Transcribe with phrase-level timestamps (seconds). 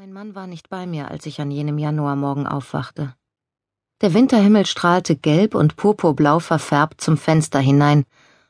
[0.00, 3.16] Mein Mann war nicht bei mir, als ich an jenem Januarmorgen aufwachte.
[4.00, 8.04] Der Winterhimmel strahlte gelb und purpurblau verfärbt zum Fenster hinein,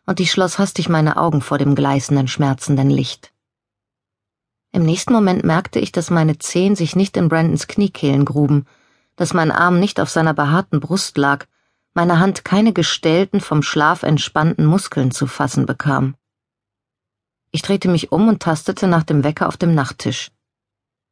[0.04, 3.32] und ich schloss hastig meine Augen vor dem gleißenden, schmerzenden Licht.
[4.72, 8.66] Im nächsten Moment merkte ich, dass meine Zehen sich nicht in Brandons Kniekehlen gruben,
[9.16, 11.46] dass mein Arm nicht auf seiner behaarten Brust lag,
[11.94, 16.14] meine Hand keine gestellten, vom Schlaf entspannten Muskeln zu fassen bekam.
[17.52, 20.30] Ich drehte mich um und tastete nach dem Wecker auf dem Nachttisch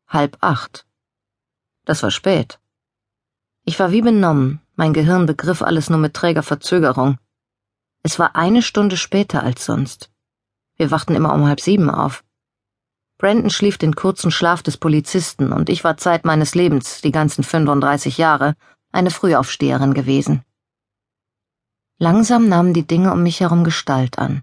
[0.08, 0.86] halb acht.
[1.84, 2.58] Das war spät.
[3.64, 7.18] Ich war wie benommen, mein Gehirn begriff alles nur mit träger Verzögerung.
[8.02, 10.10] Es war eine Stunde später als sonst.
[10.76, 12.24] Wir wachten immer um halb sieben auf.
[13.18, 17.42] Brandon schlief den kurzen Schlaf des Polizisten und ich war Zeit meines Lebens, die ganzen
[17.42, 18.54] 35 Jahre,
[18.92, 20.44] eine Frühaufsteherin gewesen.
[21.98, 24.42] Langsam nahmen die Dinge um mich herum Gestalt an.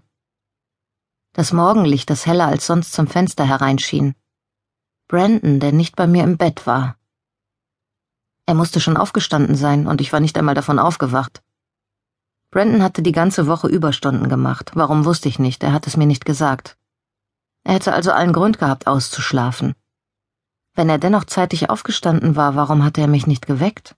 [1.32, 4.16] Das Morgenlicht, das heller als sonst zum Fenster hereinschien,
[5.06, 6.96] Brandon, der nicht bei mir im Bett war.
[8.46, 11.42] Er musste schon aufgestanden sein, und ich war nicht einmal davon aufgewacht.
[12.50, 16.06] Brandon hatte die ganze Woche Überstunden gemacht, warum wusste ich nicht, er hat es mir
[16.06, 16.78] nicht gesagt.
[17.64, 19.74] Er hätte also allen Grund gehabt, auszuschlafen.
[20.74, 23.96] Wenn er dennoch zeitig aufgestanden war, warum hatte er mich nicht geweckt?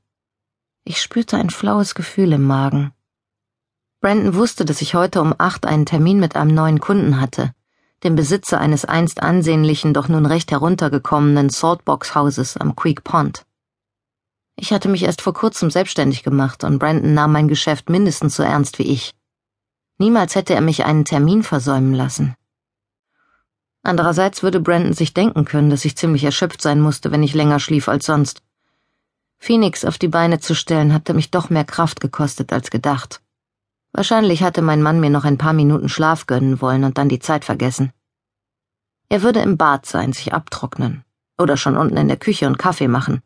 [0.84, 2.92] Ich spürte ein flaues Gefühl im Magen.
[4.00, 7.54] Brandon wusste, dass ich heute um acht einen Termin mit einem neuen Kunden hatte
[8.04, 13.44] dem Besitzer eines einst ansehnlichen, doch nun recht heruntergekommenen Saltbox-Hauses am Creek Pond.
[14.56, 18.42] Ich hatte mich erst vor kurzem selbstständig gemacht und Brandon nahm mein Geschäft mindestens so
[18.42, 19.14] ernst wie ich.
[19.98, 22.34] Niemals hätte er mich einen Termin versäumen lassen.
[23.82, 27.60] Andererseits würde Brandon sich denken können, dass ich ziemlich erschöpft sein musste, wenn ich länger
[27.60, 28.42] schlief als sonst.
[29.38, 33.20] Phoenix auf die Beine zu stellen, hatte mich doch mehr Kraft gekostet als gedacht.
[33.96, 37.18] Wahrscheinlich hatte mein Mann mir noch ein paar Minuten Schlaf gönnen wollen und dann die
[37.18, 37.94] Zeit vergessen.
[39.08, 41.02] Er würde im Bad sein, sich abtrocknen.
[41.38, 43.22] Oder schon unten in der Küche und Kaffee machen.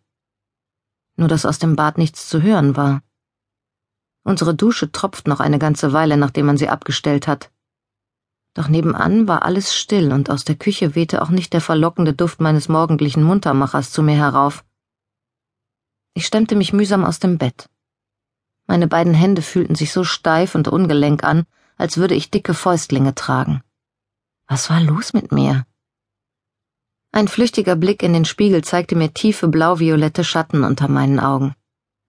[1.16, 3.02] Nur dass aus dem Bad nichts zu hören war.
[4.22, 7.50] Unsere Dusche tropft noch eine ganze Weile, nachdem man sie abgestellt hat.
[8.54, 12.40] Doch nebenan war alles still und aus der Küche wehte auch nicht der verlockende Duft
[12.40, 14.64] meines morgendlichen Muntermachers zu mir herauf.
[16.14, 17.68] Ich stemmte mich mühsam aus dem Bett.
[18.70, 21.44] Meine beiden Hände fühlten sich so steif und ungelenk an,
[21.76, 23.64] als würde ich dicke Fäustlinge tragen.
[24.46, 25.66] Was war los mit mir?
[27.10, 31.56] Ein flüchtiger Blick in den Spiegel zeigte mir tiefe blau-violette Schatten unter meinen Augen.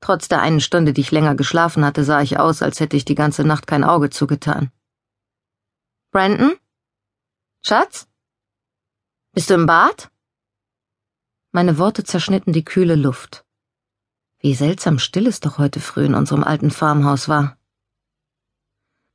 [0.02, 3.06] Trotz der einen Stunde, die ich länger geschlafen hatte, sah ich aus, als hätte ich
[3.06, 4.72] die ganze Nacht kein Auge zugetan.
[6.12, 6.54] Brandon?
[7.66, 8.08] Schatz?
[9.34, 10.12] Bist du im Bad?
[11.54, 13.46] Meine Worte zerschnitten die kühle Luft.
[14.42, 17.58] Wie seltsam still es doch heute früh in unserem alten Farmhaus war.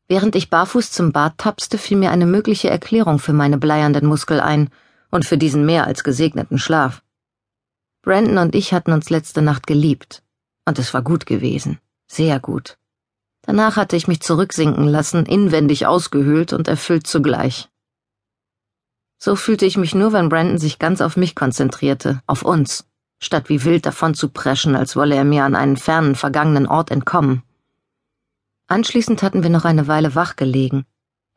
[0.07, 4.39] Während ich barfuß zum Bad tapste, fiel mir eine mögliche Erklärung für meine bleiernden Muskel
[4.39, 4.71] ein
[5.11, 7.03] und für diesen mehr als gesegneten Schlaf.
[8.03, 10.23] Brandon und ich hatten uns letzte Nacht geliebt.
[10.65, 11.81] Und es war gut gewesen.
[12.07, 12.79] Sehr gut.
[13.43, 17.69] Danach hatte ich mich zurücksinken lassen, inwendig ausgehöhlt und erfüllt zugleich.
[19.19, 22.87] So fühlte ich mich nur, wenn Brandon sich ganz auf mich konzentrierte, auf uns
[23.19, 26.91] statt wie wild davon zu preschen, als wolle er mir an einen fernen, vergangenen Ort
[26.91, 27.43] entkommen.
[28.67, 30.87] Anschließend hatten wir noch eine Weile wach gelegen,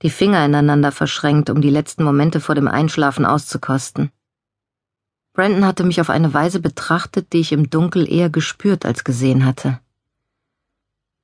[0.01, 4.11] die Finger ineinander verschränkt, um die letzten Momente vor dem Einschlafen auszukosten.
[5.33, 9.45] Brandon hatte mich auf eine Weise betrachtet, die ich im Dunkel eher gespürt als gesehen
[9.45, 9.79] hatte.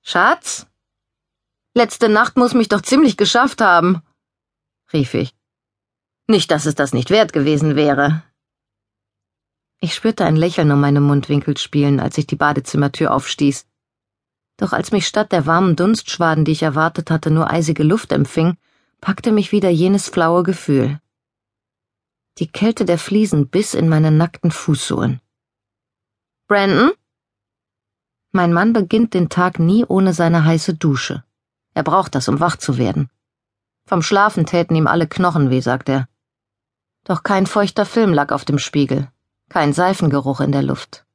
[0.02, 0.68] Schatz?
[1.74, 4.02] Letzte Nacht muss mich doch ziemlich geschafft haben,
[4.94, 5.36] rief ich.
[6.28, 8.24] Nicht, dass es das nicht wert gewesen wäre,
[9.86, 13.68] ich spürte ein Lächeln um meine Mundwinkel spielen, als ich die Badezimmertür aufstieß.
[14.58, 18.58] Doch als mich statt der warmen Dunstschwaden, die ich erwartet hatte, nur eisige Luft empfing,
[19.00, 21.00] packte mich wieder jenes flaue Gefühl.
[22.40, 25.22] Die Kälte der Fliesen biss in meine nackten Fußsohlen.
[26.48, 26.92] Brandon?
[28.32, 31.24] Mein Mann beginnt den Tag nie ohne seine heiße Dusche.
[31.76, 33.12] Er braucht das, um wach zu werden.
[33.86, 36.10] Vom Schlafen täten ihm alle Knochen weh, sagt er.
[37.04, 39.12] Doch kein feuchter Film lag auf dem Spiegel,
[39.50, 41.06] kein Seifengeruch in der Luft.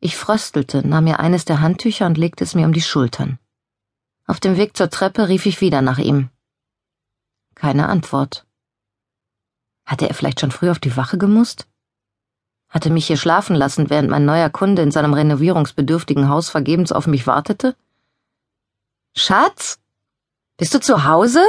[0.00, 3.38] Ich fröstelte, nahm mir eines der Handtücher und legte es mir um die Schultern.
[4.26, 6.30] Auf dem Weg zur Treppe rief ich wieder nach ihm.
[7.54, 8.46] Keine Antwort.
[9.84, 11.68] Hatte er vielleicht schon früh auf die Wache gemusst?
[12.68, 17.06] Hatte mich hier schlafen lassen, während mein neuer Kunde in seinem renovierungsbedürftigen Haus vergebens auf
[17.06, 17.76] mich wartete?
[19.14, 19.78] Schatz?
[20.56, 21.44] Bist du zu Hause?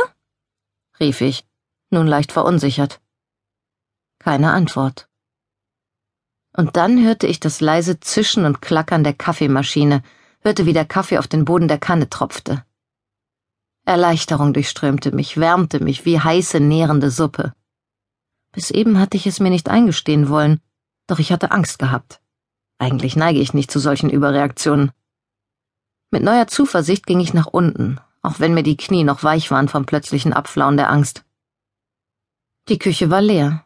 [1.00, 1.48] rief ich,
[1.90, 3.00] nun leicht verunsichert.
[4.20, 5.08] Keine Antwort.
[6.56, 10.04] Und dann hörte ich das leise Zischen und Klackern der Kaffeemaschine,
[10.42, 12.64] hörte, wie der Kaffee auf den Boden der Kanne tropfte.
[13.86, 17.54] Erleichterung durchströmte mich, wärmte mich wie heiße, nährende Suppe.
[18.52, 20.62] Bis eben hatte ich es mir nicht eingestehen wollen,
[21.08, 22.22] Doch ich hatte Angst gehabt.
[22.78, 24.92] Eigentlich neige ich nicht zu solchen Überreaktionen.
[26.12, 29.68] Mit neuer Zuversicht ging ich nach unten, auch wenn mir die Knie noch weich waren
[29.68, 31.26] vom plötzlichen Abflauen der Angst.
[32.70, 33.66] Die Küche war leer.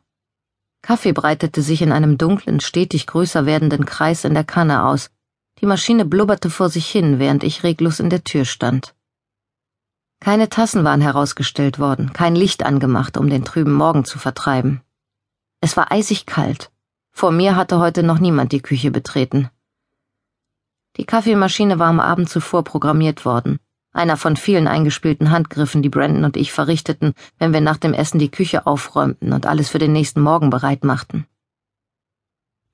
[0.81, 5.11] Kaffee breitete sich in einem dunklen, stetig größer werdenden Kreis in der Kanne aus.
[5.59, 8.95] Die Maschine blubberte vor sich hin, während ich reglos in der Tür stand.
[10.19, 14.81] Keine Tassen waren herausgestellt worden, kein Licht angemacht, um den trüben Morgen zu vertreiben.
[15.61, 16.71] Es war eisig kalt.
[17.11, 19.49] Vor mir hatte heute noch niemand die Küche betreten.
[20.97, 23.59] Die Kaffeemaschine war am Abend zuvor programmiert worden,
[23.91, 28.19] einer von vielen eingespielten Handgriffen, die Brandon und ich verrichteten, wenn wir nach dem Essen
[28.19, 31.25] die Küche aufräumten und alles für den nächsten Morgen bereit machten.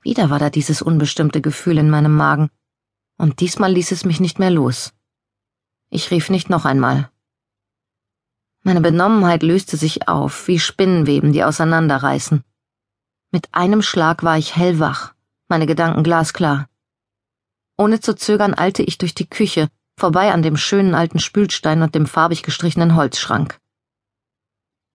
[0.01, 2.49] Wieder war da dieses unbestimmte Gefühl in meinem Magen,
[3.17, 4.93] und diesmal ließ es mich nicht mehr los.
[5.89, 7.09] Ich rief nicht noch einmal.
[8.63, 12.43] Meine Benommenheit löste sich auf, wie Spinnenweben, die auseinanderreißen.
[13.31, 15.13] Mit einem Schlag war ich hellwach,
[15.47, 16.69] meine Gedanken glasklar.
[17.77, 21.95] Ohne zu zögern eilte ich durch die Küche, vorbei an dem schönen alten Spülstein und
[21.95, 23.59] dem farbig gestrichenen Holzschrank.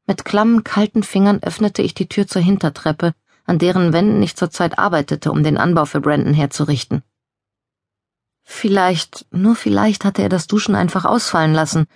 [0.07, 3.15] Mit klammen, kalten Fingern öffnete ich die Tür zur Hintertreppe,
[3.45, 7.03] an deren Wänden ich zurzeit arbeitete, um den Anbau für Brandon herzurichten.
[8.43, 11.87] Vielleicht, nur vielleicht hatte er das Duschen einfach ausfallen lassen,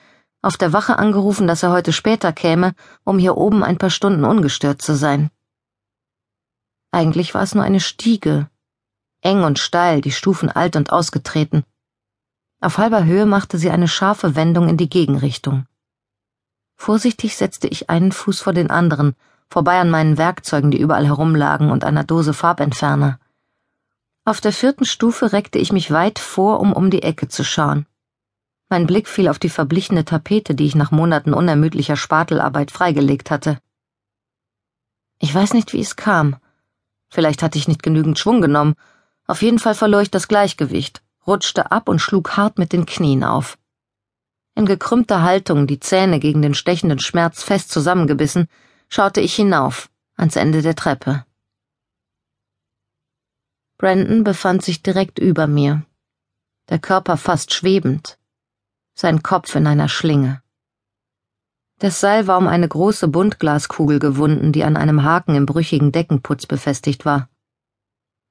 [0.43, 2.75] auf der Wache angerufen, dass er heute später käme,
[3.05, 5.31] um hier oben ein paar Stunden ungestört zu sein.
[6.91, 8.51] Eigentlich war es nur eine Stiege,
[9.23, 11.65] eng und steil, die Stufen alt und ausgetreten.
[12.63, 15.67] Auf halber Höhe machte sie eine scharfe Wendung in die Gegenrichtung.
[16.77, 19.17] Vorsichtig setzte ich einen Fuß vor den anderen,
[19.51, 23.19] vorbei an meinen Werkzeugen, die überall herumlagen, und einer Dose Farbentferner.
[24.25, 27.85] Auf der vierten Stufe reckte ich mich weit vor, um um die Ecke zu schauen.
[28.69, 33.59] Mein Blick fiel auf die verblichene Tapete, die ich nach Monaten unermüdlicher Spatelarbeit freigelegt hatte.
[35.19, 36.37] Ich weiß nicht, wie es kam.
[37.09, 38.77] Vielleicht hatte ich nicht genügend Schwung genommen.
[39.27, 43.25] Auf jeden Fall verlor ich das Gleichgewicht, rutschte ab und schlug hart mit den Knien
[43.25, 43.59] auf.
[44.55, 48.49] In gekrümmter Haltung, die Zähne gegen den stechenden Schmerz fest zusammengebissen,
[48.89, 51.25] schaute ich hinauf, ans Ende der Treppe.
[53.79, 55.85] Brandon befand sich direkt über mir,
[56.69, 58.19] der Körper fast schwebend,
[58.95, 60.43] sein Kopf in einer Schlinge.
[61.79, 66.47] Das Seil war um eine große Buntglaskugel gewunden, die an einem Haken im brüchigen Deckenputz
[66.47, 67.29] befestigt war.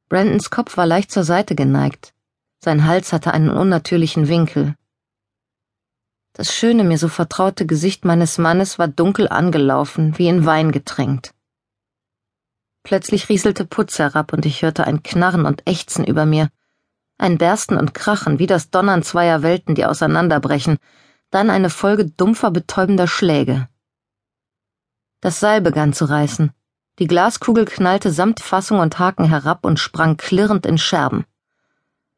[0.07, 2.13] Brandons Kopf war leicht zur Seite geneigt,
[2.63, 4.75] sein Hals hatte einen unnatürlichen Winkel.
[6.33, 11.33] Das schöne, mir so vertraute Gesicht meines Mannes war dunkel angelaufen, wie in Wein getränkt.
[12.83, 16.49] Plötzlich rieselte Putz herab und ich hörte ein Knarren und Ächzen über mir,
[17.17, 20.77] ein Bersten und Krachen, wie das Donnern zweier Welten, die auseinanderbrechen,
[21.31, 23.67] dann eine Folge dumpfer, betäubender Schläge.
[25.19, 26.51] Das Seil begann zu reißen.
[26.99, 31.25] Die Glaskugel knallte samt Fassung und Haken herab und sprang klirrend in Scherben.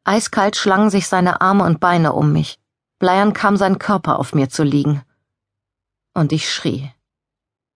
[0.06, 2.60] Eiskalt schlangen sich seine Arme und Beine um mich.
[3.00, 5.04] Bleiern kam sein Körper auf mir zu liegen.
[6.14, 6.92] Und ich schrie.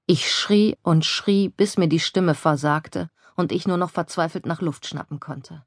[0.06, 4.62] Ich schrie und schrie, bis mir die Stimme versagte und ich nur noch verzweifelt nach
[4.62, 5.66] Luft schnappen konnte.